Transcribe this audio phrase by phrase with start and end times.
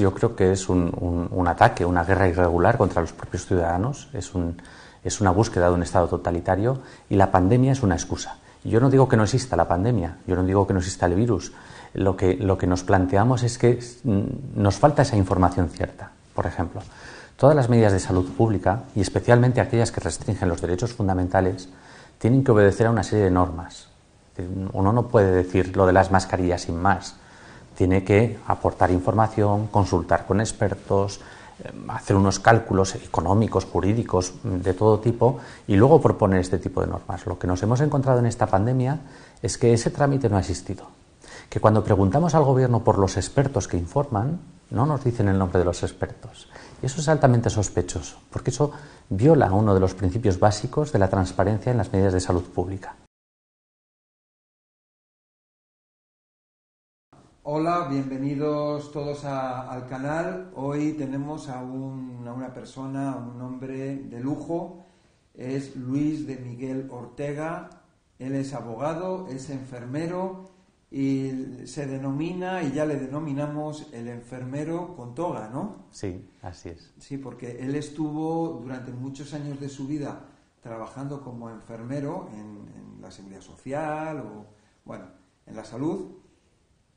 [0.00, 4.32] yo creo que es un, ataque, una guerra irregular contra los propios ciudadanos, es,
[5.04, 8.38] es una búsqueda de un Estado totalitario y la pandemia es una excusa.
[8.64, 11.14] Yo no digo que no exista la pandemia, yo no digo que no exista el
[11.14, 11.52] virus.
[11.94, 16.12] Lo que, lo que nos planteamos es que nos falta esa información cierta.
[16.34, 16.82] Por ejemplo,
[17.36, 21.68] todas las medidas de salud pública, y especialmente aquellas que restringen los derechos fundamentales,
[22.18, 23.88] tienen que obedecer a una serie de normas.
[24.72, 27.16] Uno no puede decir lo de las mascarillas sin más.
[27.80, 31.18] Tiene que aportar información, consultar con expertos,
[31.64, 36.88] eh, hacer unos cálculos económicos, jurídicos, de todo tipo, y luego proponer este tipo de
[36.88, 37.24] normas.
[37.24, 39.00] Lo que nos hemos encontrado en esta pandemia
[39.40, 40.88] es que ese trámite no ha existido.
[41.48, 45.58] Que cuando preguntamos al Gobierno por los expertos que informan, no nos dicen el nombre
[45.58, 46.50] de los expertos.
[46.82, 48.72] Y eso es altamente sospechoso, porque eso
[49.08, 52.94] viola uno de los principios básicos de la transparencia en las medidas de salud pública.
[57.42, 60.50] Hola, bienvenidos todos al canal.
[60.54, 64.84] Hoy tenemos a, a, una persona, a un hombre de lujo.
[65.32, 67.70] Es Luis de Miguel Ortega.
[68.18, 70.50] Él es abogado, es enfermero
[70.90, 71.32] y
[71.64, 75.86] se denomina, y ya le denominamos el enfermero con toga, ¿no?
[75.92, 76.92] Sí, así es.
[76.98, 80.26] Sí, porque él estuvo durante muchos años de su vida
[80.60, 84.44] trabajando como enfermero en, en la seguridad social o,
[84.84, 85.06] bueno,
[85.46, 86.19] en la salud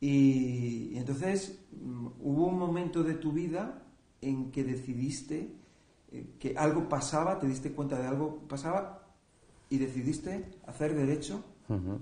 [0.06, 3.84] y, entonces mm, hubo un momento de tu vida
[4.20, 5.56] en que decidiste
[6.12, 9.08] eh, que algo pasaba, te diste cuenta de algo pasaba
[9.70, 11.42] y decidiste hacer derecho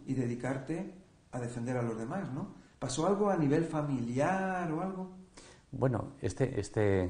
[0.07, 0.95] y dedicarte
[1.31, 2.55] a defender a los demás, ¿no?
[2.79, 5.11] ¿Pasó algo a nivel familiar o algo?
[5.72, 7.09] Bueno, este, este,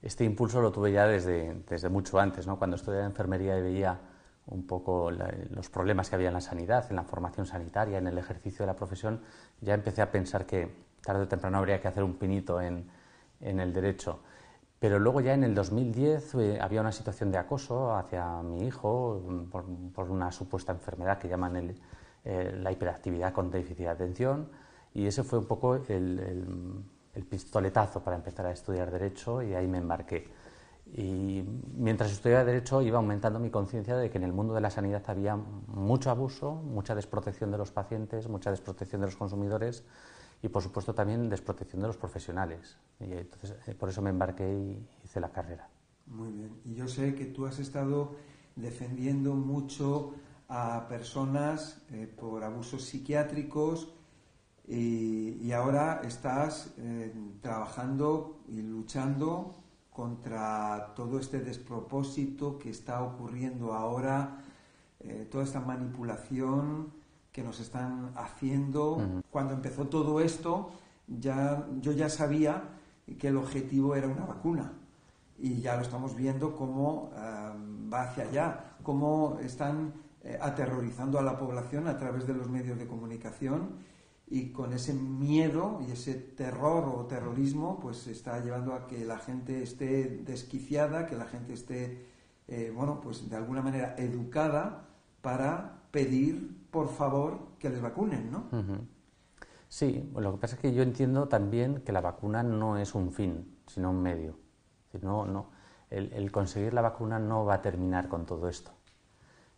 [0.00, 2.58] este impulso lo tuve ya desde, desde mucho antes, ¿no?
[2.58, 4.00] Cuando estudiaba enfermería y veía
[4.46, 8.18] un poco los problemas que había en la sanidad, en la formación sanitaria, en el
[8.18, 9.20] ejercicio de la profesión,
[9.60, 10.68] ya empecé a pensar que
[11.00, 12.88] tarde o temprano habría que hacer un pinito en,
[13.40, 14.20] en el derecho.
[14.82, 19.22] Pero luego ya en el 2010 eh, había una situación de acoso hacia mi hijo
[19.50, 21.76] por, una supuesta enfermedad que llaman
[22.24, 24.48] eh, la hiperactividad con déficit de atención
[24.92, 26.84] y ese fue un poco el,
[27.14, 30.28] el pistoletazo para empezar a estudiar derecho y ahí me embarqué.
[30.94, 31.42] Y
[31.74, 35.02] mientras estudiaba Derecho iba aumentando mi conciencia de que en el mundo de la sanidad
[35.06, 39.84] había mucho abuso, mucha desprotección de los pacientes, mucha desprotección de los consumidores
[40.42, 42.76] y, por supuesto, también desprotección de los profesionales.
[43.00, 45.66] Y entonces, eh, por eso me embarqué y hice la carrera.
[46.06, 46.60] Muy bien.
[46.64, 48.14] Y yo sé que tú has estado
[48.54, 50.14] defendiendo mucho
[50.48, 53.94] a personas eh, por abusos psiquiátricos
[54.68, 59.61] y, ahora estás eh, trabajando y luchando
[59.92, 64.38] contra todo este despropósito que está ocurriendo ahora,
[65.00, 66.92] eh, toda esta manipulación
[67.30, 69.22] que nos están haciendo.
[69.30, 70.70] Cuando empezó todo esto,
[71.06, 72.62] ya, yo ya sabía
[73.18, 74.72] que el objetivo era una vacuna.
[75.38, 77.50] Y ya lo estamos viendo cómo eh,
[77.92, 79.92] va hacia allá, cómo están
[80.22, 83.70] eh, aterrorizando a la población a través de los medios de comunicación
[84.26, 89.18] y con ese miedo y ese terror o terrorismo pues está llevando a que la
[89.18, 92.06] gente esté desquiciada, que la gente esté,
[92.48, 94.88] eh, bueno, pues de alguna manera educada
[95.20, 98.44] para pedir, por favor, que les vacunen, ¿no?
[99.68, 103.12] Sí, lo que pasa es que yo entiendo también que la vacuna no es un
[103.12, 104.36] fin, sino un medio.
[105.00, 105.50] No, no,
[105.90, 108.72] el, el conseguir la vacuna no va a terminar con todo esto.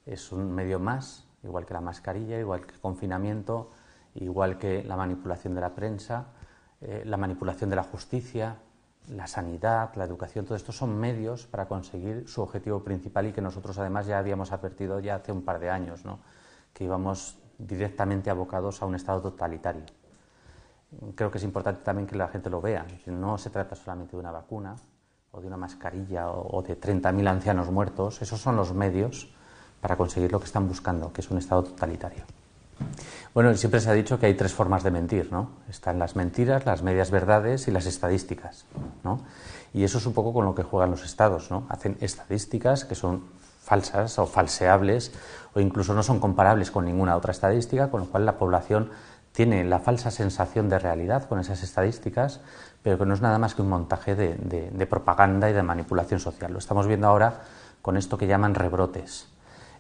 [0.06, 3.70] Es un medio más, igual que la mascarilla, igual que el confinamiento,
[4.14, 6.26] igual que la manipulación de la prensa,
[6.80, 8.56] eh, la manipulación de la justicia,
[9.08, 13.42] la sanidad, la educación, todo esto son medios para conseguir su objetivo principal y que
[13.42, 16.20] nosotros además ya habíamos advertido ya hace un par de años, ¿no?
[16.72, 19.84] que íbamos directamente abocados a un Estado totalitario.
[21.14, 22.86] Creo que es importante también que la gente lo vea.
[23.06, 24.76] No se trata solamente de una vacuna
[25.32, 28.22] o de una mascarilla o, de 30.000 ancianos muertos.
[28.22, 29.34] Esos son los medios
[29.80, 32.24] para conseguir lo que están buscando, que es un Estado totalitario.
[33.34, 35.50] Bueno, siempre se ha dicho que hay tres formas de mentir, ¿no?
[35.68, 38.64] Están las mentiras, las medias verdades y las estadísticas,
[39.02, 39.20] ¿no?
[39.72, 41.66] Y eso es un poco con lo que juegan los estados, ¿no?
[41.68, 43.24] Hacen estadísticas que son
[43.60, 45.12] falsas o falseables
[45.54, 48.90] o incluso no son comparables con ninguna otra estadística, con lo cual la población
[49.32, 52.40] tiene la falsa sensación de realidad con esas estadísticas,
[52.84, 54.36] pero que no es nada más que un montaje de,
[54.70, 56.52] de propaganda y de manipulación social.
[56.52, 57.42] Lo estamos viendo ahora
[57.82, 59.26] con esto que llaman rebrotes.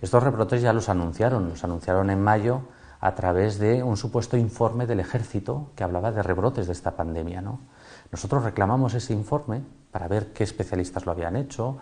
[0.02, 2.62] Estos rebrotes ya los anunciaron, los anunciaron en mayo
[3.04, 7.42] a través de un supuesto informe del ejército que hablaba de rebrotes de esta pandemia.
[7.42, 7.60] ¿no?
[8.10, 9.60] Nosotros reclamamos ese informe
[9.90, 11.76] para ver qué especialistas lo habían hecho,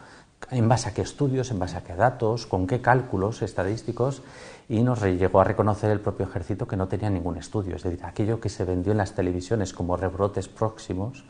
[0.50, 4.24] en base a qué estudios, en base a qué datos, con qué cálculos estadísticos,
[4.68, 7.76] y nos llegó a reconocer el propio ejército que no tenía ningún estudio.
[7.76, 11.24] Es decir, aquello que se vendió en las televisiones como rebrotes próximos,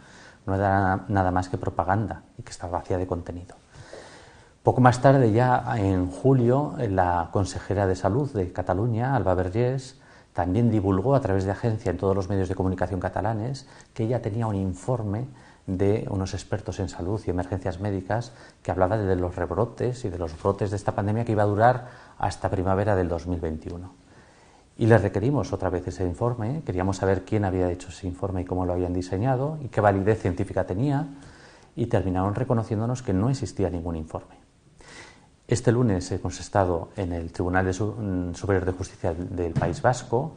[0.46, 3.56] no era nada más que propaganda y que estaba vacía de contenido.
[4.62, 10.00] Poco más tarde, ya en julio, la consejera de salud de Cataluña, Alba Vergés,
[10.34, 14.22] también divulgó a través de agencia en todos los medios de comunicación catalanes que ella
[14.22, 15.26] tenía un informe
[15.66, 18.30] de unos expertos en salud y emergencias médicas
[18.62, 21.46] que hablaba de los rebrotes y de los brotes de esta pandemia que iba a
[21.46, 23.92] durar hasta primavera del 2021.
[24.78, 28.44] Y le requerimos otra vez ese informe, queríamos saber quién había hecho ese informe y
[28.44, 31.08] cómo lo habían diseñado y qué validez científica tenía
[31.74, 34.51] y terminaron reconociéndonos que no existía ningún informe.
[35.52, 40.32] Este lunes hemos estado en el Tribunal mm, Superior de Justicia del País Vasco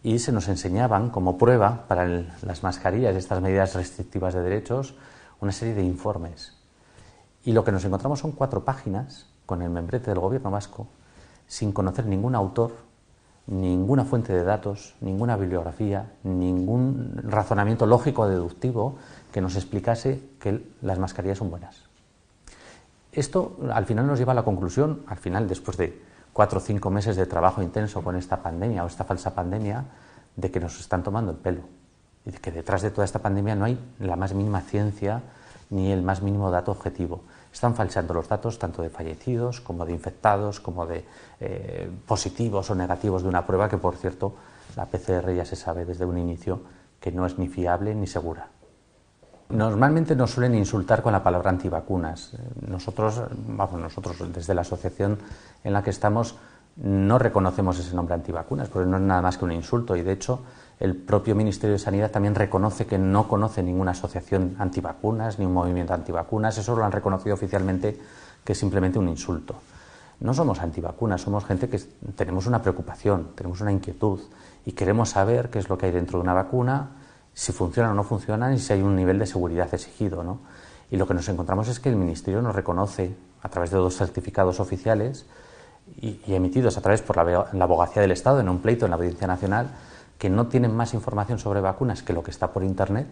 [0.00, 4.94] y se nos enseñaban como prueba para las mascarillas estas medidas restrictivas de derechos
[5.40, 6.56] una serie de informes.
[7.44, 10.86] Y lo que nos encontramos son cuatro páginas con el membrete del Gobierno vasco
[11.48, 12.76] sin conocer ningún autor,
[13.48, 18.98] ninguna fuente de datos, ninguna bibliografía, ningún razonamiento lógico deductivo
[19.32, 21.92] que nos explicase que las mascarillas son buenas.
[23.14, 26.02] Esto al final nos lleva a la conclusión, al final después de
[26.32, 29.84] cuatro o cinco meses de trabajo intenso con esta pandemia o esta falsa pandemia,
[30.34, 31.62] de que nos están tomando el pelo
[32.26, 35.22] y de que detrás de toda esta pandemia no hay la más mínima ciencia
[35.70, 37.22] ni el más mínimo dato objetivo.
[37.52, 41.04] Están falseando los datos tanto de fallecidos como de infectados, como de
[41.38, 44.34] eh, positivos o negativos de una prueba que, por cierto,
[44.76, 46.62] la PCR ya se sabe desde un inicio
[47.00, 48.48] que no es ni fiable ni segura.
[49.54, 52.32] Normalmente nos suelen insultar con la palabra antivacunas.
[52.66, 55.18] Nosotros, vamos, nosotros desde la asociación
[55.62, 56.34] en la que estamos
[56.76, 60.10] no reconocemos ese nombre antivacunas, porque no es nada más que un insulto y de
[60.10, 60.42] hecho
[60.80, 65.54] el propio Ministerio de Sanidad también reconoce que no conoce ninguna asociación antivacunas ni un
[65.54, 67.96] movimiento antivacunas, eso lo han reconocido oficialmente
[68.44, 69.54] que es simplemente un insulto.
[70.18, 71.78] No somos antivacunas, somos gente que
[72.16, 74.18] tenemos una preocupación, tenemos una inquietud
[74.66, 76.88] y queremos saber qué es lo que hay dentro de una vacuna,
[77.34, 80.22] si funciona o no funciona y si hay un nivel de seguridad exigido.
[80.22, 80.38] ¿no?
[80.90, 83.96] Y lo que nos encontramos es que el Ministerio nos reconoce, a través de dos
[83.96, 85.26] certificados oficiales
[86.00, 88.96] y, emitidos a través por la, la, abogacía del Estado en un pleito en la
[88.96, 89.68] Audiencia Nacional,
[90.16, 93.08] que no tienen más información sobre vacunas que lo que está por Internet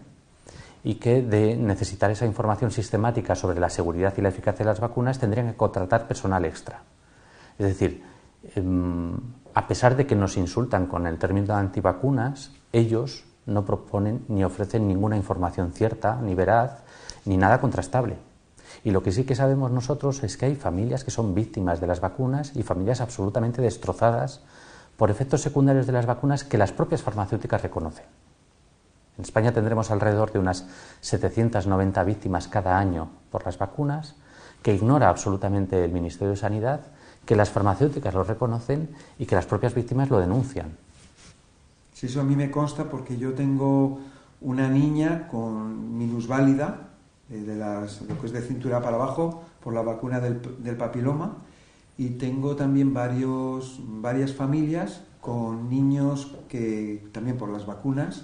[0.83, 4.79] y que de necesitar esa información sistemática sobre la seguridad y la eficacia de las
[4.79, 6.81] vacunas tendrían que contratar personal extra.
[7.59, 8.03] Es decir,
[8.55, 9.15] em,
[9.53, 14.43] a pesar de que nos insultan con el término de antivacunas, ellos no proponen ni
[14.43, 16.83] ofrecen ninguna información cierta, ni veraz,
[17.25, 18.17] ni nada contrastable.
[18.83, 21.87] Y lo que sí que sabemos nosotros es que hay familias que son víctimas de
[21.87, 24.41] las vacunas y familias absolutamente destrozadas
[24.97, 28.05] por efectos secundarios de las vacunas que las propias farmacéuticas reconocen.
[29.17, 30.65] En España tendremos alrededor de unas
[31.01, 34.15] 790 víctimas cada año por las vacunas,
[34.63, 36.81] que ignora absolutamente el Ministerio de Sanidad,
[37.25, 38.89] que las farmacéuticas lo reconocen
[39.19, 40.77] y que las propias víctimas lo denuncian.
[42.03, 43.99] Eso a mí me consta porque yo tengo
[44.41, 46.89] una niña con minusválida,
[47.29, 50.75] eh, de las, lo que es de cintura para abajo, por la vacuna del, del
[50.75, 51.37] papiloma,
[51.97, 58.23] y tengo también varios, varias familias con niños que también por las vacunas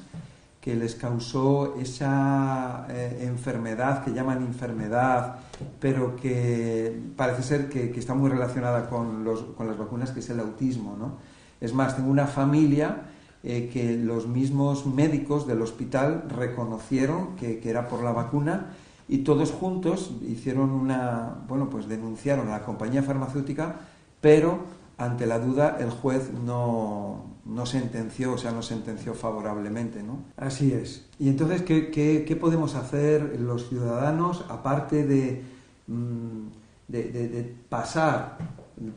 [0.61, 5.37] que les causó esa eh, enfermedad que llaman enfermedad,
[5.79, 10.19] pero que parece ser que, que está muy relacionada con, los, con, las vacunas, que
[10.19, 10.97] es el autismo.
[10.99, 11.13] ¿no?
[11.61, 13.03] Es más, tengo una familia
[13.41, 18.73] eh, que los mismos médicos del hospital reconocieron que, era por la vacuna
[19.07, 23.77] y todos juntos hicieron una, bueno, pues denunciaron a la compañía farmacéutica,
[24.19, 24.59] pero
[24.97, 30.19] ante la duda el juez no, no sentenció, o sea, no sentenció favorablemente, ¿no?
[30.35, 31.05] Así es.
[31.17, 35.45] Y entonces, ¿qué, qué, podemos hacer los ciudadanos aparte de,
[35.87, 36.47] mm,
[36.89, 38.37] de, de, de pasar,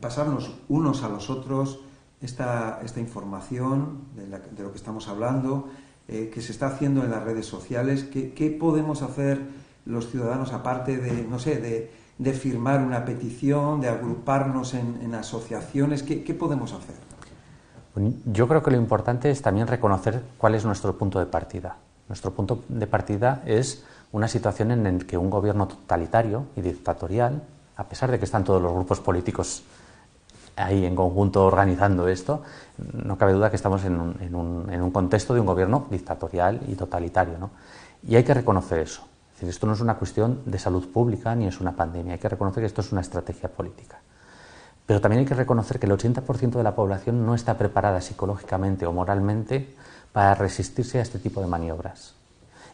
[0.01, 1.79] pasarnos unos a los otros?
[2.23, 5.69] Esta, esta información de, lo que estamos hablando,
[6.07, 9.41] eh, que se está haciendo en las redes sociales, ¿qué, podemos hacer
[9.85, 16.03] los ciudadanos aparte de, no sé, de, firmar una petición, de agruparnos en, asociaciones?
[16.03, 16.95] ¿qué, podemos hacer?
[18.25, 21.77] Yo creo que lo importante es también reconocer cuál es nuestro punto de partida.
[22.07, 27.43] Nuestro punto de partida es una situación en la que un gobierno totalitario y dictatorial,
[27.75, 29.63] a pesar de que están todos los grupos políticos
[30.55, 32.43] ahí en conjunto organizando esto,
[32.93, 37.37] no cabe duda que estamos en un, contexto de un gobierno dictatorial y totalitario.
[37.37, 37.51] ¿no?
[38.07, 39.03] Y hay que reconocer eso.
[39.41, 42.13] Esto no es una cuestión de salud pública ni es una pandemia.
[42.13, 43.99] Hay que reconocer que esto es una estrategia política.
[44.85, 48.85] Pero también hay que reconocer que el 80% de la población no está preparada psicológicamente
[48.85, 49.75] o moralmente
[50.11, 52.15] para resistirse a este tipo de maniobras.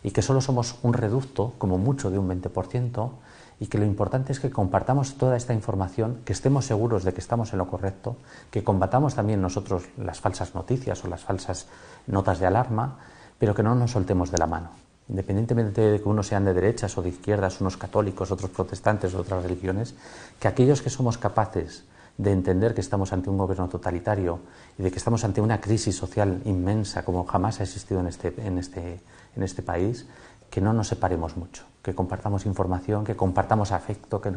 [0.04, 3.12] Y que solo somos un reducto, como mucho, de un 20%,
[3.60, 7.20] y que lo importante es que compartamos toda esta información, que estemos seguros de que
[7.20, 8.16] estamos en lo correcto,
[8.52, 11.68] que combatamos también nosotros las falsas noticias o las falsas
[12.08, 13.00] notas de alarma,
[13.38, 14.70] pero que no nos soltemos de la mano.
[15.10, 19.42] independientemente de que unos sean de derechas o de izquierdas, unos católicos, otros protestantes, otras
[19.42, 19.96] religiones,
[20.40, 21.84] que aquellos que somos capaces
[22.20, 24.40] de entender que estamos ante un gobierno totalitario
[24.78, 28.36] y de que estamos ante una crisis social inmensa como jamás ha existido en este,
[28.38, 29.00] en este,
[29.36, 30.06] en este país,
[30.50, 34.32] que no nos separemos mucho, que compartamos información, que compartamos afecto, que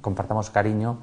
[0.00, 0.98] compartamos cariño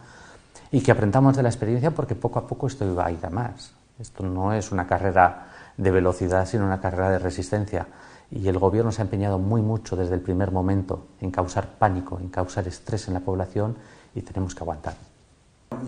[0.71, 3.29] y que aprendamos de la experiencia porque poco a poco esto va a ir a
[3.29, 3.73] más.
[3.99, 7.87] Esto no es una carrera de velocidad, sino una carrera de resistencia.
[8.31, 12.19] Y el gobierno se ha empeñado muy mucho desde el primer momento en causar pánico,
[12.19, 13.75] en causar estrés en la población
[14.15, 14.95] y tenemos que aguantar.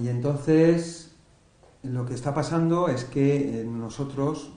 [0.01, 1.11] Y entonces
[1.83, 4.51] lo que está pasando es que eh, nosotros,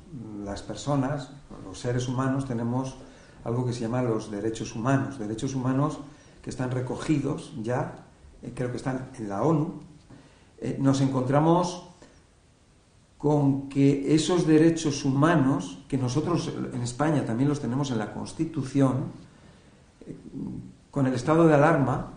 [0.45, 1.31] las personas,
[1.65, 2.97] los seres humanos, tenemos
[3.45, 5.19] algo que se llama los derechos humanos.
[5.19, 5.99] Derechos humanos
[6.43, 8.07] que están recogidos ya,
[8.43, 9.81] eh, creo que están en la ONU.
[10.59, 11.89] Eh, nos encontramos
[13.19, 19.13] con que esos derechos humanos, que nosotros en España también los tenemos en la Constitución,
[20.91, 22.13] con el estado de alarma,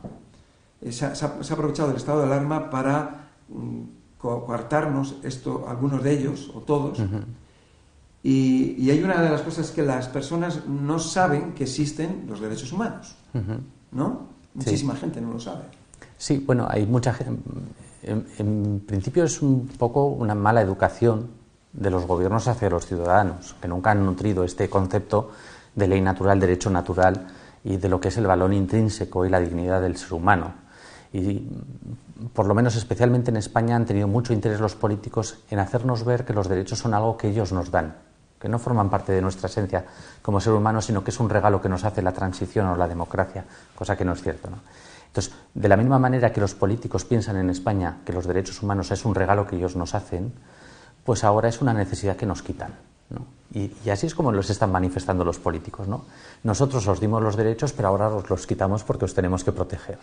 [0.81, 1.13] eh, se, ha,
[1.51, 3.81] aprovechado el estado de alarma para mm,
[4.17, 7.00] coartarnos esto, algunos de ellos, o todos,
[8.24, 12.72] y, hay una de las cosas que las personas no saben que existen los derechos
[12.74, 13.16] humanos,
[13.92, 14.28] ¿no?
[14.54, 15.66] Muchísima gente no lo sabe.
[16.18, 17.40] Sí, bueno, hay mucha gente
[18.08, 21.30] en, principio es un poco una mala educación
[21.74, 25.32] de los gobiernos hacia los ciudadanos, que nunca han nutrido este concepto
[25.76, 27.28] de ley natural, derecho natural
[27.64, 30.54] y de lo que es el valor intrínseco y la dignidad del ser humano.
[31.14, 31.44] Y
[32.34, 36.26] por lo menos especialmente en España han tenido mucho interés los políticos en hacernos ver
[36.26, 37.96] que los derechos son algo que ellos nos dan,
[38.48, 39.84] que no forman parte de nuestra esencia
[40.22, 42.88] como ser humano, sino que es un regalo que nos hace la transición o la
[42.88, 43.44] democracia,
[43.75, 44.50] cosa que no es cierto.
[44.50, 44.60] ¿no?
[45.08, 48.89] Entonces, de la misma manera que los políticos piensan en España que los derechos humanos
[48.92, 50.32] es un regalo que ellos nos hacen,
[51.04, 52.74] pues ahora es una necesidad que nos quitan.
[53.54, 55.89] Y, así es como los están manifestando los políticos.
[55.89, 56.06] ¿no?
[56.44, 60.00] Nosotros os dimos los derechos, pero ahora os los quitamos porque os tenemos que proteger.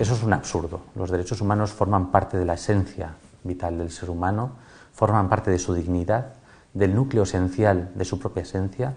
[0.00, 0.80] Eso es un absurdo.
[0.96, 3.14] Los derechos humanos forman parte de la esencia
[3.44, 4.50] vital del ser humano,
[4.92, 6.32] forman parte de su dignidad,
[6.76, 8.94] del núcleo esencial de su propia esencia,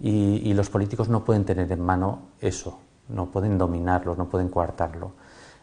[0.00, 5.12] y los políticos no pueden tener en mano eso, no pueden dominarlo, no pueden coartarlo.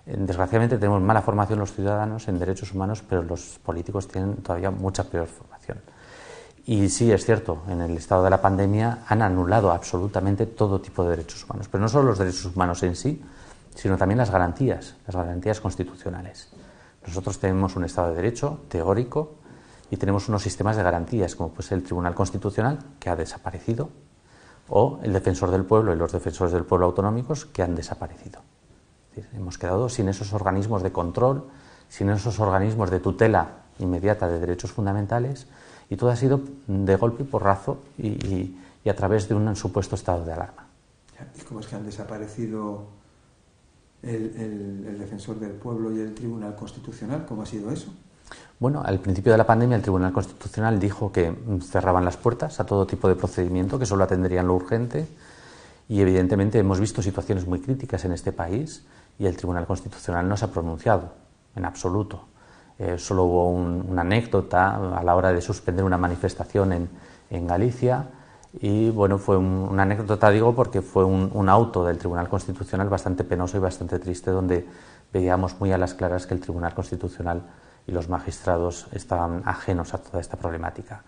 [0.05, 4.71] Eh, desgraciadamente tenemos mala formación los ciudadanos en derechos humanos, pero los políticos tienen todavía
[4.71, 5.79] mucha peor formación.
[6.67, 11.03] Y sí, es cierto, en el estado de la pandemia han anulado absolutamente todo tipo
[11.03, 13.21] de derechos humanos, pero no solo los derechos humanos en sí,
[13.75, 16.49] sino también las garantías, las garantías constitucionales.
[17.05, 19.35] Nosotros tenemos un Estado de Derecho teórico
[19.91, 23.89] y tenemos unos sistemas de garantías, como pues el Tribunal Constitucional, que ha desaparecido,
[24.67, 28.41] o el defensor del pueblo y los defensores del pueblo autonómicos que han desaparecido.
[29.33, 31.45] hemos quedado sin esos organismos de control,
[31.87, 35.47] sin esos organismos de tutela inmediata de derechos fundamentales
[35.89, 40.25] y todo ha sido de golpe y porrazo y, a través de un supuesto estado
[40.25, 40.67] de alarma.
[41.35, 42.85] ¿Y cómo es que han desaparecido
[44.03, 47.25] el, el defensor del pueblo y el Tribunal Constitucional?
[47.25, 47.91] ¿Cómo ha sido eso?
[48.57, 52.65] Bueno, al principio de la pandemia el Tribunal Constitucional dijo que cerraban las puertas a
[52.65, 55.07] todo tipo de procedimiento, que solo atenderían lo urgente
[55.89, 58.85] y evidentemente hemos visto situaciones muy críticas en este país
[59.19, 61.11] y el Tribunal Constitucional no se ha pronunciado
[61.55, 62.25] en absoluto.
[62.79, 66.89] Eh, solo hubo una anécdota a la hora de suspender una manifestación en,
[67.47, 68.07] Galicia
[68.61, 73.25] y bueno, fue una anécdota, digo, porque fue un, un auto del Tribunal Constitucional bastante
[73.25, 74.65] penoso y bastante triste donde
[75.11, 77.41] veíamos muy a las claras que el Tribunal Constitucional
[77.87, 81.03] y los magistrados estaban ajenos a toda esta problemática.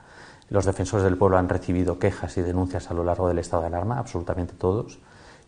[0.49, 3.67] Los defensores del pueblo han recibido quejas y denuncias a lo largo del estado de
[3.67, 4.99] alarma, absolutamente todos,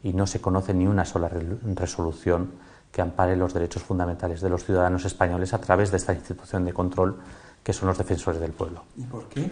[0.04, 1.30] y no se conoce ni una sola
[1.76, 2.52] resolución
[2.92, 6.74] que ampare los derechos fundamentales de los ciudadanos españoles a través de esta institución de
[6.74, 7.20] control
[7.64, 8.84] que son los defensores del pueblo.
[8.98, 9.50] ¿Y por qué?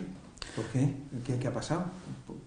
[0.56, 0.96] ¿Por qué?
[1.24, 1.84] ¿Qué, ha pasado?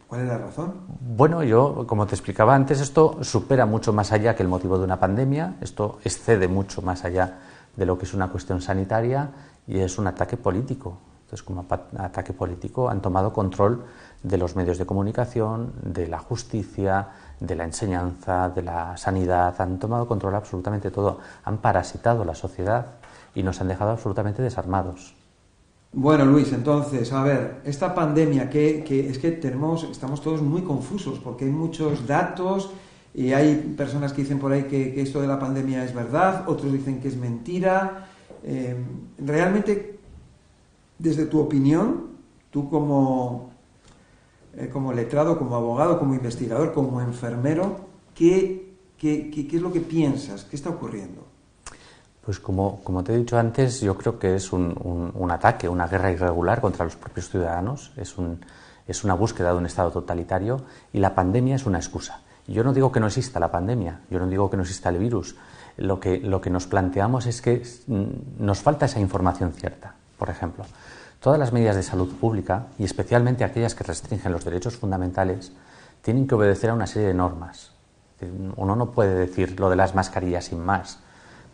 [0.09, 0.75] ¿Cuál es la razón?
[1.01, 4.85] Bueno, yo, como te explicaba antes, esto supera mucho más allá que el motivo de
[4.85, 7.39] una pandemia, esto excede mucho más allá
[7.77, 9.31] de lo que es una cuestión sanitaria
[9.67, 10.99] y es un ataque político.
[11.23, 11.65] Entonces, como
[11.99, 13.85] ataque político han tomado control
[14.23, 17.09] de los medios de comunicación, de la justicia,
[17.39, 22.87] de la enseñanza, de la sanidad, han tomado control absolutamente todo, han parasitado la sociedad
[23.35, 25.15] y nos han dejado absolutamente desarmados.
[25.93, 31.19] Bueno, Luis, entonces, a ver, esta pandemia que, es que tenemos, estamos todos muy confusos
[31.19, 32.71] porque hay muchos datos
[33.13, 36.73] y hay personas que dicen por ahí que, esto de la pandemia es verdad, otros
[36.73, 38.09] dicen que es mentira.
[38.45, 38.77] Eh,
[39.19, 39.99] realmente,
[40.99, 42.07] desde tu opinión,
[42.51, 43.51] tú como,
[44.57, 47.81] eh, como letrado, como abogado, como investigador, como enfermero,
[48.15, 50.45] ¿qué, qué, qué, es lo que piensas?
[50.45, 51.27] ¿Qué está ocurriendo?
[52.25, 55.69] Pues como, como, te he dicho antes, yo creo que es un, un, un, ataque,
[55.69, 57.93] una guerra irregular contra los propios ciudadanos.
[57.97, 58.39] Es un,
[58.87, 60.63] es una búsqueda de un Estado totalitario
[60.93, 62.23] y la pandemia es una excusa.
[62.51, 64.99] Yo no digo que no exista la pandemia, yo no digo que no exista el
[64.99, 65.37] virus.
[65.77, 69.95] Lo que, lo que nos planteamos es que mm, nos falta esa información cierta.
[70.19, 70.65] Por ejemplo,
[71.21, 75.53] todas las medidas de salud pública, y especialmente aquellas que restringen los derechos fundamentales,
[76.03, 77.71] tienen que obedecer a una serie de normas.
[78.57, 80.99] Uno no puede decir lo de las mascarillas sin más.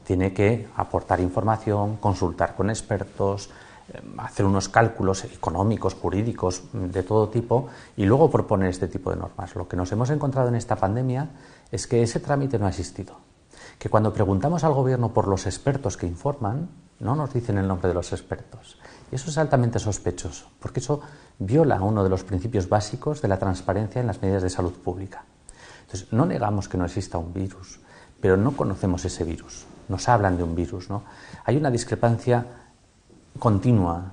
[0.04, 3.50] Tiene que aportar información, consultar con expertos,
[4.18, 9.54] hacer unos cálculos económicos, jurídicos, de todo tipo, y luego proponer este tipo de normas.
[9.54, 11.30] Lo que nos hemos encontrado en esta pandemia
[11.70, 13.16] es que ese trámite no ha existido.
[13.78, 17.88] Que cuando preguntamos al Gobierno por los expertos que informan, no nos dicen el nombre
[17.88, 18.78] de los expertos.
[19.12, 21.00] Y eso es altamente sospechoso, porque eso
[21.38, 25.24] viola uno de los principios básicos de la transparencia en las medidas de salud pública.
[25.82, 27.80] Entonces, no negamos que no exista un virus,
[28.20, 29.66] pero no conocemos ese virus.
[29.88, 31.04] Nos hablan de un virus, ¿no?
[31.44, 32.65] Hay una discrepancia
[33.38, 34.12] continua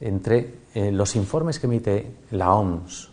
[0.00, 3.10] entre eh, los informes que emite la OMS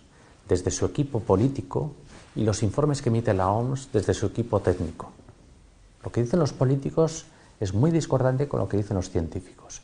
[0.47, 1.91] desde su equipo político
[2.35, 5.11] y los informes que emite la OMS desde su equipo técnico.
[6.03, 7.25] Lo que dicen los políticos
[7.59, 9.81] es muy discordante con lo que dicen los científicos.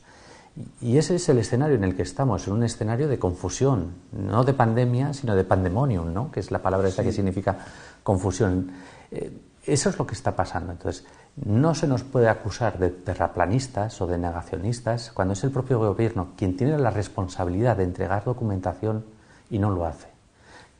[0.82, 4.43] Y ese es el escenario en el que estamos, en un escenario de confusión, no
[4.43, 6.32] de pandemia, sino de pandemonium, ¿no?
[6.32, 7.58] que es la palabra esta que significa
[8.03, 8.72] confusión.
[9.10, 9.32] Eh,
[9.65, 10.72] eso es lo que está pasando.
[10.72, 11.05] Entonces,
[11.36, 16.29] no se nos puede acusar de terraplanistas o de negacionistas cuando es el propio gobierno
[16.38, 19.05] quien tiene la responsabilidad de entregar documentación
[19.50, 20.08] y no lo hace.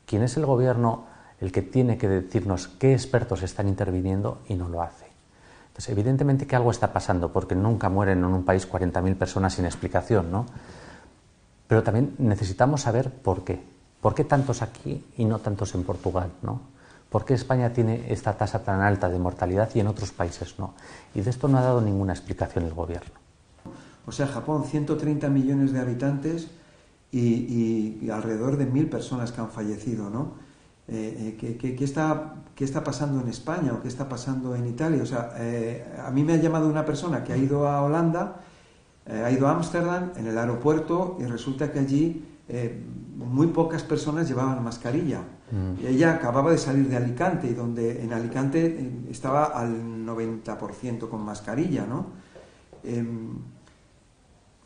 [0.06, 1.06] ¿Quién es el gobierno
[1.40, 5.06] el que tiene que decirnos qué expertos están interviniendo y no lo hace?
[5.68, 9.66] Entonces, evidentemente que algo está pasando, porque nunca mueren en un país 40.000 personas sin
[9.66, 10.46] explicación, ¿no?
[11.68, 13.64] Pero también necesitamos saber por qué.
[14.00, 16.73] ¿Por qué tantos aquí y no tantos en Portugal, ¿no?
[17.14, 20.74] ¿Por qué España tiene esta tasa tan alta de mortalidad y en otros países no?
[21.14, 23.14] Y de esto no ha dado ninguna explicación el gobierno.
[24.08, 26.50] O sea, Japón, 130 millones de habitantes
[27.12, 30.34] y, alrededor de mil personas que han fallecido, ¿no?
[30.88, 35.04] Eh, eh, ¿qué, está, ¿Qué está pasando en España o qué está pasando en Italia?
[35.04, 38.42] O sea, eh, a mí me ha llamado una persona que ha ido a Holanda,
[39.08, 42.26] ha ido a Ámsterdam, en el aeropuerto, y resulta que allí
[43.16, 45.22] muy pocas personas llevaban mascarilla.
[45.52, 45.86] Mm.
[45.86, 51.24] Ella acababa de salir de Alicante y donde en Alicante eh, estaba al 90% con
[51.24, 52.08] mascarilla, ¿no?
[52.84, 53.38] Em,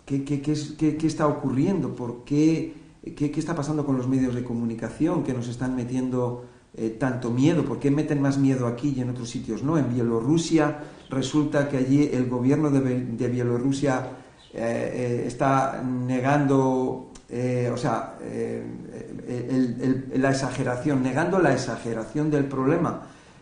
[0.05, 1.95] ¿qué, qué, está ocurriendo?
[1.95, 2.73] ¿Por qué,
[3.15, 7.65] qué, está pasando con los medios de comunicación que nos están metiendo eh, tanto miedo?
[7.65, 9.77] ¿Por qué meten más miedo aquí y en otros sitios no?
[9.77, 10.79] En Bielorrusia
[11.09, 14.09] resulta que allí el gobierno de, Bielorrusia
[14.53, 18.63] eh, está negando eh, o sea, eh,
[20.15, 23.01] la exageración, negando la exageración del problema.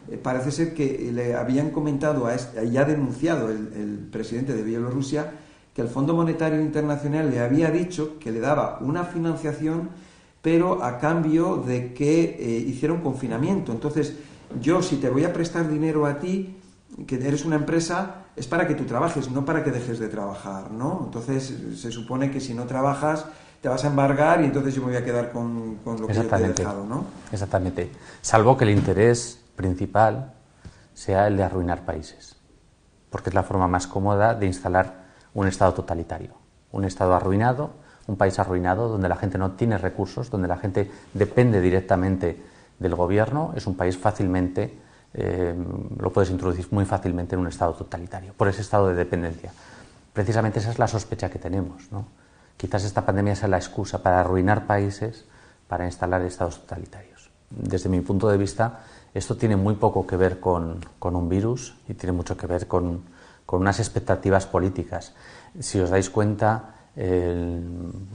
[0.10, 5.32] Eh, parece ser que le habían comentado, a este, ya denunciado el, presidente de Bielorrusia,
[5.74, 9.90] que el Fondo Monetario Internacional le había dicho que le daba una financiación,
[10.42, 13.72] pero a cambio de que hiciera un confinamiento.
[13.72, 14.16] Entonces,
[14.62, 16.56] yo si te voy a prestar dinero a ti,
[17.06, 20.72] que eres una empresa, es para que tú trabajes, no para que dejes de trabajar,
[20.72, 21.02] ¿no?
[21.06, 23.26] Entonces, se supone que si no trabajas,
[23.66, 26.28] te vas a embargar y entonces yo me voy a quedar con, lo que yo
[26.28, 27.06] te he dejado, ¿no?
[27.32, 27.90] Exactamente.
[28.22, 30.34] Salvo que el interés principal
[30.94, 32.36] sea el de arruinar países,
[33.10, 36.36] porque es la forma más cómoda de instalar un Estado totalitario.
[36.74, 37.72] Un Estado arruinado,
[38.06, 42.40] un país arruinado, donde la gente no tiene recursos, donde la gente depende directamente
[42.78, 44.78] del gobierno, es un país fácilmente,
[45.16, 45.56] eh,
[45.98, 49.52] lo puedes introducir muy fácilmente en un Estado totalitario, por ese estado de dependencia.
[50.14, 52.06] Precisamente esa es la sospecha que tenemos, ¿no?
[52.58, 55.26] Quizás esta pandemia sea la excusa para arruinar países,
[55.68, 57.30] para instalar estados totalitarios.
[57.50, 58.82] Desde mi punto de vista,
[59.14, 63.04] esto tiene muy poco que ver con, un virus y tiene mucho que ver con,
[63.48, 65.14] unas expectativas políticas.
[65.60, 66.76] Si os dais cuenta,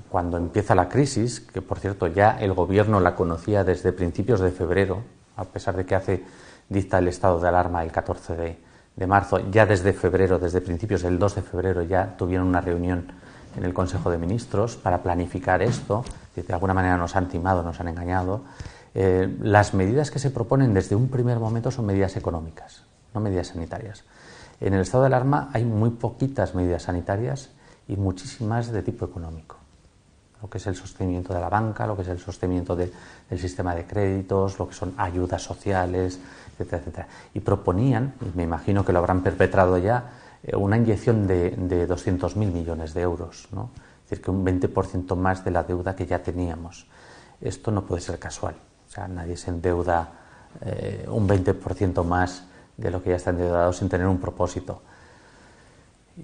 [0.08, 4.50] cuando empieza la crisis, que por cierto ya el gobierno la conocía desde principios de
[4.50, 5.02] febrero,
[5.36, 6.24] a pesar de que hace
[6.68, 8.58] dicta el estado de alarma el 14 de,
[8.96, 13.12] de marzo, ya desde febrero, desde principios del 2 de febrero, ya tuvieron una reunión
[13.56, 17.62] en el Consejo de Ministros para planificar esto, que de alguna manera nos han timado,
[17.62, 18.42] nos han engañado.
[18.94, 22.82] Eh, las medidas que se proponen desde un primer momento son medidas económicas,
[23.14, 24.04] no medidas sanitarias.
[24.60, 27.50] En el estado de alarma hay muy poquitas medidas sanitarias
[27.88, 29.56] y muchísimas de tipo económico.
[30.42, 32.92] Lo que es el sostenimiento de la banca, lo que es el sostenimiento del
[33.38, 36.18] sistema de créditos, lo que son ayudas sociales,
[36.52, 37.08] etcétera, etcétera.
[37.34, 40.10] Y proponían, y me imagino que lo habrán perpetrado ya,
[40.54, 43.70] una inyección de, de 200.000 millones de euros, ¿no?
[44.04, 46.86] es decir, que un 20% más de la deuda que ya teníamos.
[47.40, 48.54] Esto no puede ser casual,
[48.88, 50.20] o sea, nadie se endeuda
[50.62, 52.44] eh, un 20% más
[52.76, 54.82] de lo que ya está endeudado sin tener un propósito.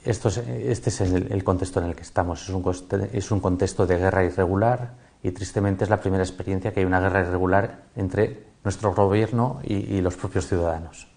[0.04, 2.42] Esto es, este es el, contexto en el que estamos.
[2.42, 6.80] Es un, es un, contexto de guerra irregular Y tristemente es la primera experiencia que
[6.80, 11.08] hay una guerra irregular entre nuestro gobierno y, los propios ciudadanos.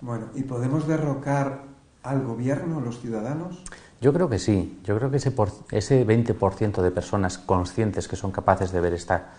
[0.00, 1.62] Bueno, ¿y podemos derrocar
[2.08, 3.62] al gobierno, los ciudadanos?
[4.00, 4.80] Yo creo que sí.
[4.84, 5.34] Yo creo que ese,
[5.70, 9.30] ese 20% de personas conscientes que son capaces de ver esta,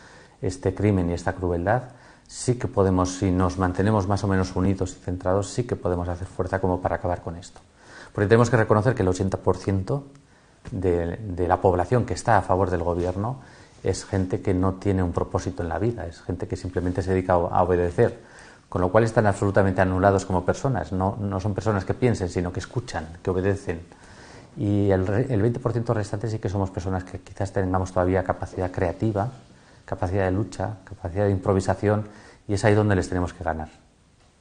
[0.41, 1.83] este crimen y esta crueldad,
[2.27, 6.07] sí que podemos, si nos mantenemos más o menos unidos y centrados, sí que podemos
[6.07, 7.59] hacer fuerza como para acabar con esto.
[8.13, 10.03] Porque tenemos que reconocer que el 80%
[10.71, 13.39] de, de la población que está a favor del gobierno
[13.81, 17.11] es gente que no tiene un propósito en la vida, es gente que simplemente se
[17.11, 18.19] dedica a obedecer,
[18.69, 20.91] con lo cual están absolutamente anulados como personas.
[20.91, 23.81] No, no son personas que piensen, sino que escuchan, que obedecen.
[24.57, 29.29] Y el, el 20% restante sí que somos personas que quizás tengamos todavía capacidad creativa,
[29.85, 32.05] capacidad de lucha, capacidad de improvisación,
[32.47, 33.69] y es ahí donde les tenemos que ganar.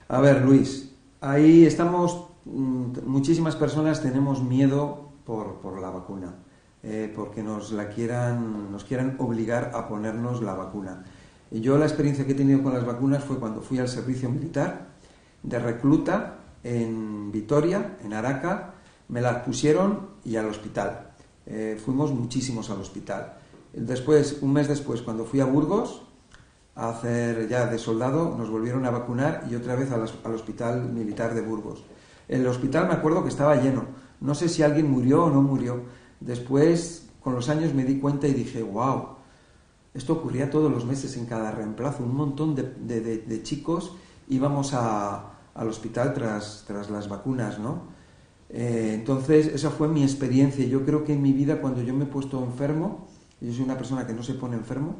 [0.09, 6.35] A ver, Luis, ahí estamos, mm, muchísimas personas tenemos miedo por, por la vacuna.
[6.83, 11.05] Eh, porque nos la quieran, nos quieran obligar a ponernos la vacuna.
[11.51, 14.89] Yo la experiencia que he tenido con las vacunas fue cuando fui al servicio militar
[15.43, 18.75] de recluta en Vitoria, en Araca,
[19.09, 21.13] me las pusieron y al hospital.
[21.47, 23.39] Eh, fuimos muchísimos al hospital.
[23.73, 26.03] Después, un mes después, cuando fui a Burgos
[26.75, 31.35] a hacer ya de soldado, nos volvieron a vacunar y otra vez al hospital militar
[31.35, 31.85] de Burgos.
[32.29, 33.85] El hospital me acuerdo que estaba lleno.
[34.21, 35.85] No sé si alguien murió o no murió,
[36.21, 39.18] Después, con los años me di cuenta y dije, wow,
[39.99, 42.05] esto ocurría todos los meses en cada reemplazo.
[42.05, 43.93] Un montón de, chicos
[44.29, 47.99] íbamos al hospital tras, tras las vacunas, ¿no?
[48.51, 50.65] Eh, entonces, esa fue mi experiencia.
[50.67, 53.09] Yo creo que en mi vida, cuando yo me he puesto enfermo,
[53.41, 54.97] yo soy una persona que no se pone enfermo,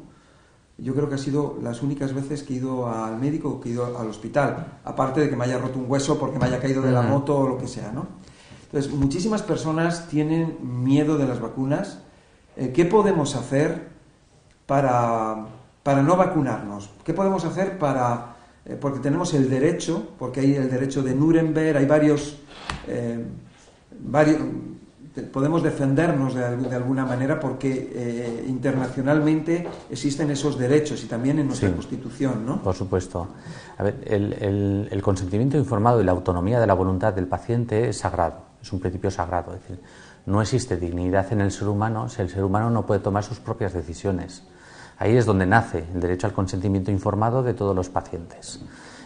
[0.77, 3.69] yo creo que ha sido las únicas veces que he ido al médico o que
[3.69, 6.59] he ido al hospital, aparte de que me haya roto un hueso porque me haya
[6.59, 8.07] caído de la moto o lo que sea, ¿no?
[8.65, 11.99] Entonces, muchísimas personas tienen miedo de las vacunas.
[12.55, 13.98] Eh, ¿Qué podemos hacer
[14.69, 15.35] para,
[15.81, 16.91] para, no vacunarnos?
[17.03, 18.35] ¿Qué podemos hacer para...
[18.65, 22.37] Eh, porque tenemos el derecho, porque hay el derecho de Nuremberg, hay varios...
[22.87, 23.25] Eh,
[23.99, 24.37] varios
[25.33, 32.45] podemos defendernos de, alguna manera porque internacionalmente existen esos derechos y también en nuestra Constitución,
[32.45, 32.61] ¿no?
[32.61, 33.27] Por supuesto.
[33.77, 37.97] A ver, el, el consentimiento informado y la autonomía de la voluntad del paciente es
[37.97, 39.53] sagrado es un principio sagrado.
[39.53, 39.79] Es decir,
[40.25, 43.39] no existe dignidad en el ser humano si el ser humano no puede tomar sus
[43.39, 44.43] propias decisiones.
[44.99, 48.59] Ahí es donde nace el derecho al consentimiento informado de todos los pacientes.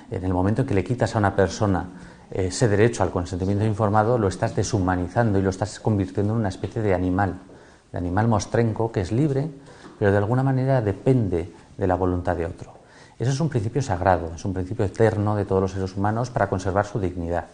[0.10, 1.86] En el momento en que le quitas a una persona
[2.32, 6.82] ese derecho al consentimiento informado, lo estás deshumanizando y lo estás convirtiendo en una especie
[6.82, 7.36] de animal,
[7.92, 9.52] de animal mostrenco que es libre,
[10.00, 12.74] pero de alguna manera depende de la voluntad de otro.
[13.20, 16.50] Eso es un principio sagrado, es un principio eterno de todos los seres humanos para
[16.50, 17.46] conservar su dignidad.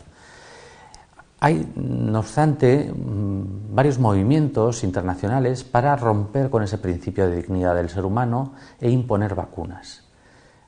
[1.41, 7.89] Hay, no obstante, mm, varios movimientos internacionales para romper con ese principio de dignidad del
[7.89, 10.03] ser humano e imponer vacunas.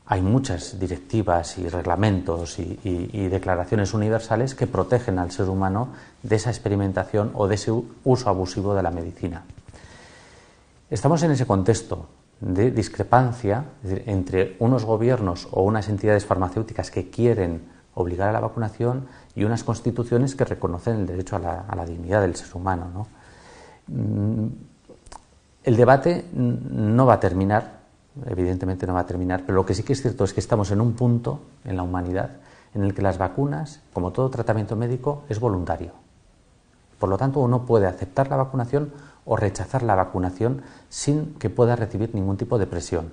[0.05, 5.89] Hay muchas directivas y reglamentos y, declaraciones universales que protegen al ser humano
[6.21, 7.71] de esa experimentación o de ese
[8.03, 9.43] uso abusivo de la medicina.
[10.89, 12.07] Estamos en ese contexto
[12.41, 17.61] de discrepancia entre unos gobiernos o unas entidades farmacéuticas que quieren
[17.93, 21.39] obligar a la vacunación y unas constituciones que reconocen el derecho a
[21.75, 23.07] la, dignidad del ser humano.
[23.87, 24.47] Mm,
[25.63, 27.81] el debate no va a terminar,
[28.25, 30.71] evidentemente no va a terminar, pero lo que sí que es cierto es que estamos
[30.71, 32.31] en un punto en la humanidad
[32.73, 35.91] en el que las vacunas, como todo tratamiento médico, es voluntario.
[36.99, 38.93] Por lo tanto, uno puede aceptar la vacunación
[39.25, 43.11] o rechazar la vacunación sin que pueda recibir ningún tipo de presión.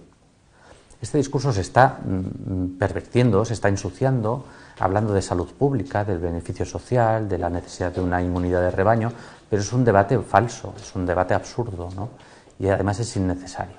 [1.01, 4.45] Este discurso se está mm, pervertiendo, se está ensuciando,
[4.81, 9.13] hablando de salud pública, del beneficio social, de la necesidad de una inmunidad de rebaño,
[9.49, 12.11] pero es un debate falso, es un debate absurdo ¿no?
[12.59, 13.77] y además es innecesario.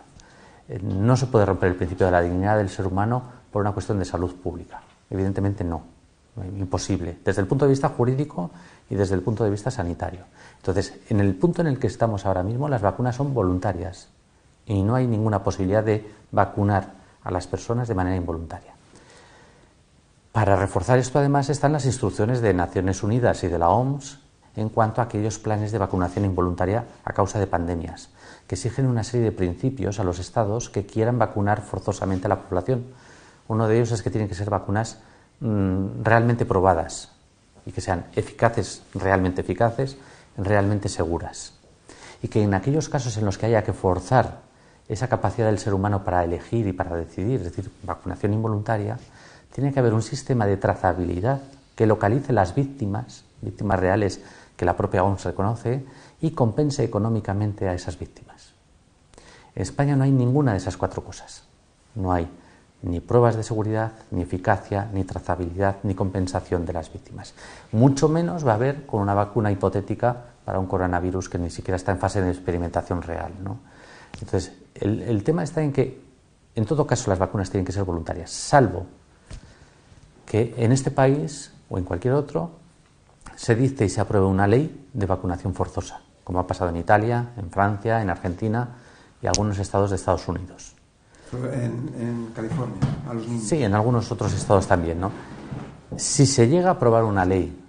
[0.68, 3.72] Eh, no se puede romper el principio de la dignidad del ser humano por una
[3.72, 4.82] cuestión de salud pública.
[5.10, 5.84] Evidentemente no,
[6.58, 8.52] imposible, desde el punto de vista jurídico
[8.90, 10.26] y desde el punto de vista sanitario.
[10.58, 14.10] Entonces, en el punto en el que estamos ahora mismo, las vacunas son voluntarias
[14.66, 18.74] y no hay ninguna posibilidad de vacunar a las personas de manera involuntaria.
[20.40, 24.20] Para reforzar esto, además, están las instrucciones de Naciones Unidas y de la OMS
[24.56, 28.08] en cuanto a aquellos planes de vacunación involuntaria a causa de pandemias,
[28.48, 32.40] que exigen una serie de principios a los estados que quieran vacunar forzosamente a la
[32.40, 32.86] población.
[33.50, 35.00] Uno de ellos es que tienen que ser vacunas
[35.42, 37.12] mm, realmente probadas
[37.66, 39.98] y que sean eficaces, realmente eficaces,
[40.38, 41.52] realmente seguras.
[42.24, 44.40] Y que en aquellos casos en los que haya que forzar
[44.88, 48.98] esa capacidad del ser humano para elegir y para decidir, es decir, vacunación involuntaria,
[49.54, 51.42] tiene que haber un sistema de trazabilidad
[51.76, 54.22] que localice las víctimas, víctimas reales
[54.58, 55.86] que la propia OMS reconoce,
[56.20, 58.54] y compense económicamente a esas víctimas.
[59.56, 61.44] En España no hay ninguna de esas cuatro cosas.
[61.96, 62.30] No hay
[62.82, 67.34] ni pruebas de seguridad, ni eficacia, ni trazabilidad, ni compensación de las víctimas.
[67.72, 71.78] Mucho menos va a haber con una vacuna hipotética para un coronavirus que ni siquiera
[71.78, 73.32] está en fase de experimentación real.
[74.20, 76.02] Entonces, el, el tema está en que,
[76.56, 78.99] en todo caso, las vacunas tienen que ser voluntarias, salvo
[80.30, 82.52] que en este país o en cualquier otro
[83.36, 87.30] se dice y se apruebe una ley de vacunación forzosa, como ha pasado en Italia,
[87.36, 88.76] en Francia, en Argentina
[89.24, 90.76] y algunos estados de Estados Unidos.
[91.34, 92.78] En, California,
[93.10, 93.44] a los niños.
[93.44, 95.12] Sí, en algunos otros estados también, ¿no?
[95.98, 97.60] Si se llega a aprobar una ley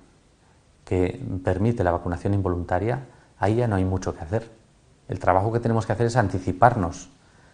[0.85, 3.07] que permite la vacunación involuntaria,
[3.38, 4.51] ahí ya no hay mucho que hacer.
[5.09, 7.09] El trabajo que tenemos que hacer es anticiparnos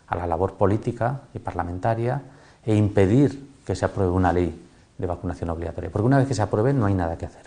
[0.08, 2.22] a la labor política y parlamentaria
[2.64, 4.65] e impedir que se apruebe una ley
[4.98, 5.90] de vacunación obligatoria.
[5.90, 7.46] Porque una vez que se apruebe no hay nada que hacer.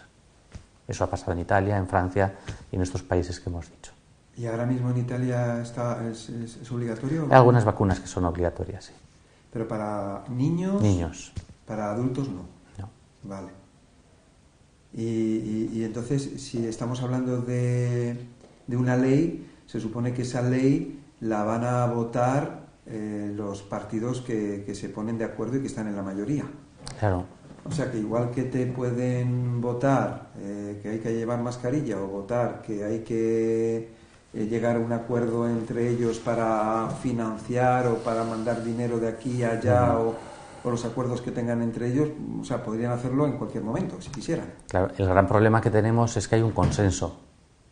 [0.88, 2.34] Eso ha pasado en Italia, en Francia
[2.72, 3.92] y en estos países que hemos dicho.
[4.36, 6.32] ¿Y ahora mismo en Italia está, es,
[6.72, 7.28] obligatorio?
[7.30, 8.94] Hay algunas vacunas que son obligatorias, sí.
[9.52, 10.82] ¿Pero para niños?
[10.82, 11.34] Niños.
[11.68, 12.44] ¿Para adultos no?
[12.78, 12.90] No.
[13.24, 13.50] Vale.
[14.94, 18.26] Y, entonces, si estamos hablando de,
[18.66, 24.22] de, una ley, se supone que esa ley la van a votar eh, los partidos
[24.22, 26.46] que, que se ponen de acuerdo y que están en la mayoría.
[27.00, 27.26] Claro.
[27.70, 32.08] O sea que igual que te pueden votar eh, que hay que llevar mascarilla o
[32.08, 33.90] votar que hay que
[34.34, 39.44] eh, llegar a un acuerdo entre ellos para financiar o para mandar dinero de aquí
[39.44, 40.16] a allá o,
[40.66, 44.54] los acuerdos que tengan entre ellos, o sea, podrían hacerlo en cualquier momento, si quisieran.
[44.68, 47.18] Claro, el gran problema que tenemos es que hay un consenso,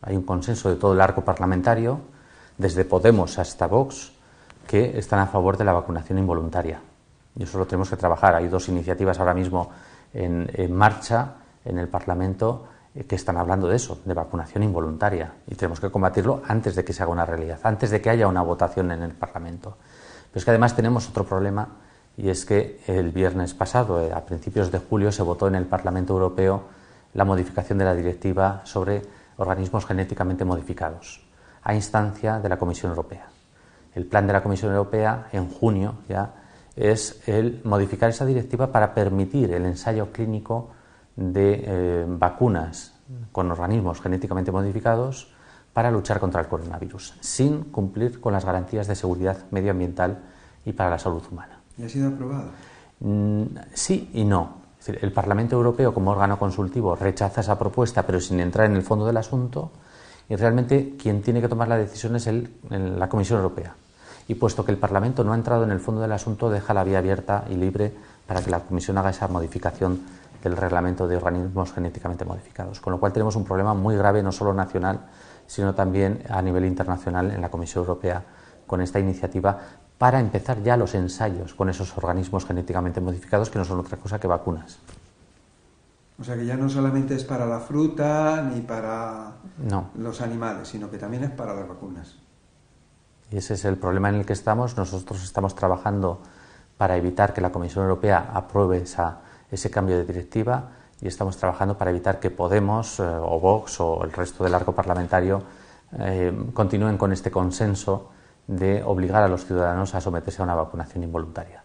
[0.02, 2.00] hay un consenso de todo el arco parlamentario,
[2.56, 4.10] desde Podemos hasta Vox,
[4.66, 6.80] que están a favor de la vacunación involuntaria.
[7.36, 8.34] Y eso lo tenemos que trabajar.
[8.34, 9.70] Hay dos iniciativas ahora mismo
[10.12, 15.32] en, marcha en el Parlamento eh, que están hablando de eso, de vacunación involuntaria.
[15.46, 18.28] Y tenemos que combatirlo antes de que se haga una realidad, antes de que haya
[18.28, 19.76] una votación en el Parlamento.
[20.30, 21.68] Pero es que además tenemos otro problema
[22.16, 25.66] y es que el viernes pasado, eh, a principios de julio, se votó en el
[25.66, 26.62] Parlamento Europeo
[27.14, 29.02] la modificación de la directiva sobre
[29.36, 31.24] organismos genéticamente modificados,
[31.62, 33.28] a instancia de la Comisión Europea.
[33.94, 36.34] El plan de la Comisión Europea en junio ya
[36.78, 40.70] es el modificar esa directiva para permitir el ensayo clínico
[41.16, 42.94] de eh, vacunas
[43.32, 45.32] con organismos genéticamente modificados
[45.72, 50.18] para luchar contra el coronavirus, sin cumplir con las garantías de seguridad medioambiental
[50.64, 51.60] y para la salud humana.
[51.76, 52.50] ¿Y ha sido aprobado?
[53.00, 53.42] Mm,
[53.74, 54.58] sí y no.
[54.86, 59.04] el Parlamento Europeo, como órgano consultivo, rechaza esa propuesta, pero sin entrar en el fondo
[59.04, 59.72] del asunto,
[60.28, 62.28] y realmente quien tiene que tomar la decisión es
[62.70, 63.74] la Comisión Europea
[64.28, 66.84] y puesto que el Parlamento no ha entrado en el fondo del asunto, deja la
[66.84, 67.92] vía abierta y libre
[68.26, 70.02] para que la Comisión haga esa modificación
[70.44, 72.80] del reglamento de organismos genéticamente modificados.
[72.80, 75.00] Con lo cual tenemos un problema muy grave, no solo nacional,
[75.46, 78.22] sino también a nivel internacional en la Comisión Europea
[78.66, 79.58] con esta iniciativa
[79.96, 84.20] para empezar ya los ensayos con esos organismos genéticamente modificados que no son otra cosa
[84.20, 84.78] que vacunas.
[86.20, 89.32] O sea que ya no solamente es para la fruta ni para
[89.96, 92.27] los animales, sino que también es para las vacunas.
[93.30, 94.76] Y ese es el problema en el que estamos.
[94.76, 96.20] Nosotros estamos trabajando
[96.76, 101.76] para evitar que la Comisión Europea apruebe esa, ese cambio de directiva y estamos trabajando
[101.76, 105.42] para evitar que Podemos eh, o Vox o el resto del arco parlamentario
[105.98, 108.10] eh, continúen con este consenso
[108.46, 111.62] de obligar a los ciudadanos a someterse a una vacunación involuntaria.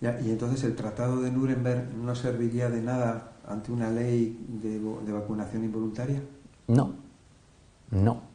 [0.00, 5.64] y entonces el Tratado de Nuremberg no serviría de nada ante una ley de vacunación
[5.64, 6.20] involuntaria?
[6.66, 6.94] No,
[7.90, 8.29] no.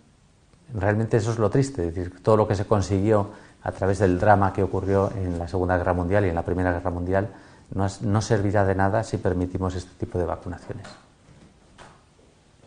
[0.74, 3.30] Realmente eso es lo triste, es decir, todo lo que se consiguió
[3.64, 6.72] a través del drama que ocurrió en la Segunda Guerra Mundial y en la Primera
[6.72, 7.30] Guerra Mundial
[7.74, 10.88] no, servirá de nada si permitimos este tipo de vacunaciones.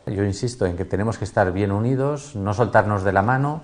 [0.06, 3.62] Yo insisto en que tenemos que estar bien unidos, no soltarnos de la mano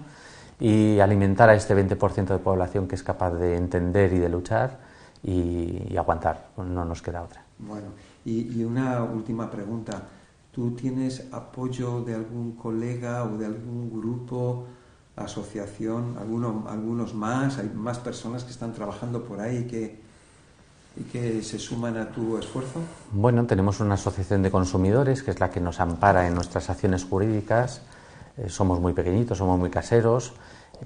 [0.60, 4.78] y alimentar a este 20% de población que es capaz de entender y de luchar
[5.22, 6.48] y, aguantar.
[6.56, 7.42] No nos queda otra.
[7.58, 7.88] Bueno,
[8.24, 10.02] y una última pregunta.
[10.54, 14.66] ¿Tú tienes apoyo de algún colega o de algún grupo,
[15.16, 17.58] asociación, alguno, algunos más?
[17.58, 20.00] ¿Hay más personas que están trabajando por ahí que,
[20.96, 22.78] y que se suman a tu esfuerzo?
[23.10, 27.04] Bueno, tenemos una asociación de consumidores que es la que nos ampara en nuestras acciones
[27.04, 27.82] jurídicas.
[28.36, 30.34] Eh, somos muy pequeñitos, somos muy caseros,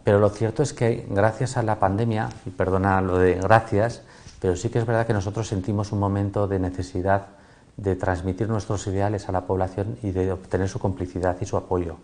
[0.02, 4.00] pero lo cierto es que gracias a la pandemia, y perdona lo de gracias,
[4.40, 7.38] pero sí que es verdad que nosotros sentimos un momento de necesidad
[7.78, 11.96] de transmitir nuestros ideales a la población y de obtener su complicidad y su apoyo.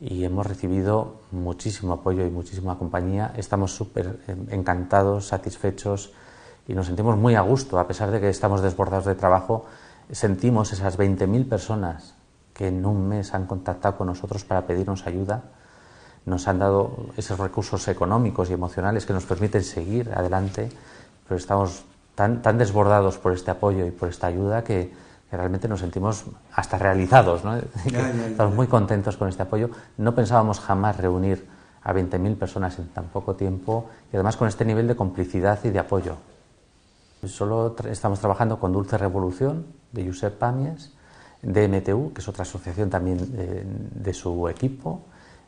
[0.00, 3.32] Y hemos recibido muchísimo apoyo y muchísima compañía.
[3.36, 6.12] Estamos súper eh, encantados, satisfechos
[6.68, 9.66] y nos sentimos muy a gusto, a pesar de que estamos desbordados de trabajo.
[10.10, 12.14] Sentimos esas 20.000 personas
[12.52, 15.42] que en un mes han contactado con nosotros para pedirnos ayuda.
[16.24, 20.70] nos han dado esos recursos económicos y emocionales que nos permiten seguir adelante,
[21.28, 24.92] pero estamos tan, tan desbordados por este apoyo y por esta ayuda que,
[25.36, 27.44] realmente nos sentimos hasta realizados.
[27.44, 27.56] ¿no?
[28.26, 29.70] estamos muy contentos con este apoyo.
[29.96, 31.46] No pensábamos jamás reunir
[31.82, 35.70] a 20.000 personas en tan poco tiempo y además con este nivel de complicidad y
[35.70, 36.16] de apoyo.
[37.26, 40.92] Solo estamos trabajando con Dulce Revolución de Josep Pamies,
[41.42, 45.02] de MTU, que es otra asociación también de, de su equipo,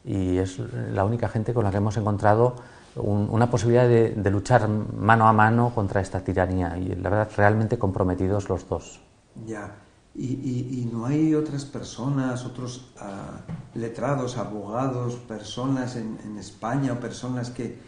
[0.05, 2.57] y es la única gente con la que hemos encontrado
[2.97, 8.49] una posibilidad de, luchar mano a mano contra esta tiranía y la verdad realmente comprometidos
[8.49, 9.01] los dos.
[9.45, 9.75] Ya,
[10.15, 13.41] y, no hay otras personas, otros ah,
[13.75, 17.79] letrados, abogados, personas en, España o personas que,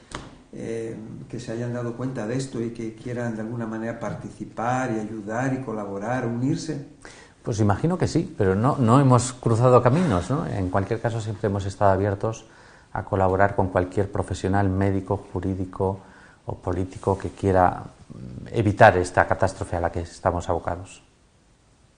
[0.52, 0.96] eh,
[1.28, 5.00] que se hayan dado cuenta de esto y que quieran de alguna manera participar y
[5.00, 6.86] ayudar y colaborar, unirse.
[7.42, 10.28] Pues imagino que sí, pero no, no hemos cruzado caminos.
[10.28, 10.46] ¿no?
[10.46, 12.44] En cualquier caso, siempre hemos estado abiertos
[12.98, 16.00] a colaborar con cualquier profesional médico, jurídico
[16.46, 17.84] o político que quiera
[18.52, 21.02] evitar esta catástrofe a la que estamos abocados.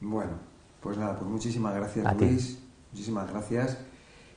[0.00, 0.32] Bueno,
[0.80, 2.58] pues nada, pues muchísimas gracias Luis,
[2.92, 3.78] muchísimas gracias.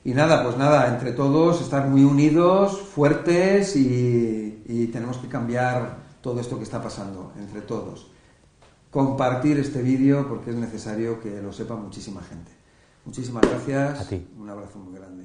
[0.04, 5.96] Y nada, pues nada, entre todos estar muy unidos, fuertes y, y tenemos que cambiar
[6.20, 8.14] todo esto que está pasando, entre todos
[8.94, 12.52] compartir este vídeo porque es necesario que lo sepa muchísima gente.
[13.04, 14.00] Muchísimas gracias.
[14.00, 14.24] A ti.
[14.38, 15.24] Un abrazo muy grande.